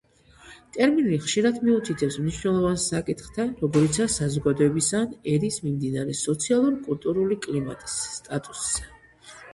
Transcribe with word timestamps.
ტერმინი 0.77 1.17
ხშირად 1.25 1.59
მიუთითებს 1.65 2.15
მნიშვნელოვან 2.21 2.79
საკითხთა, 2.85 3.45
როგორიცაა 3.65 4.13
საზოგადოებისა 4.15 4.97
ან 5.03 5.13
ერის 5.35 5.61
მიმდინარე 5.67 6.19
სოციალურ-კულტურული 6.25 7.39
კლიმატის, 7.47 8.03
სტატუსზე. 8.19 8.91